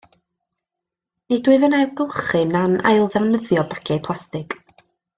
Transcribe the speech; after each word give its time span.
Nid 1.33 1.49
wyf 1.51 1.65
yn 1.69 1.77
ailgylchu 1.81 2.41
na'n 2.57 2.81
ailddefnyddio 2.95 3.67
bagiau 3.77 4.05
plastig 4.11 4.61